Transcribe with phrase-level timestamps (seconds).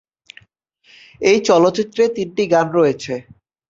[1.21, 3.13] এই চলচ্চিত্রে তিনটি গান রয়েছে।